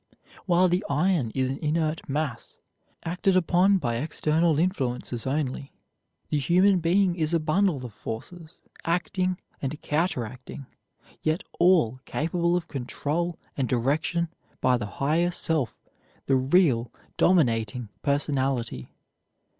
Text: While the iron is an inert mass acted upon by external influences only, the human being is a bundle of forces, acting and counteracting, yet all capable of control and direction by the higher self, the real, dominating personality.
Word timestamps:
While 0.47 0.67
the 0.67 0.83
iron 0.89 1.29
is 1.35 1.49
an 1.51 1.59
inert 1.59 2.09
mass 2.09 2.57
acted 3.05 3.37
upon 3.37 3.77
by 3.77 3.97
external 3.97 4.57
influences 4.57 5.27
only, 5.27 5.73
the 6.29 6.39
human 6.39 6.79
being 6.79 7.13
is 7.15 7.35
a 7.35 7.39
bundle 7.39 7.85
of 7.85 7.93
forces, 7.93 8.61
acting 8.83 9.37
and 9.61 9.79
counteracting, 9.83 10.65
yet 11.21 11.43
all 11.59 11.99
capable 12.05 12.55
of 12.57 12.67
control 12.67 13.37
and 13.55 13.69
direction 13.69 14.29
by 14.59 14.75
the 14.77 14.87
higher 14.87 15.29
self, 15.29 15.83
the 16.25 16.35
real, 16.35 16.91
dominating 17.17 17.89
personality. 18.01 18.89